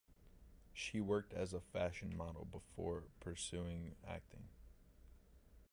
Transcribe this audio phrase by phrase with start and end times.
[0.73, 4.47] She worked as a fashion model before pursuing acting.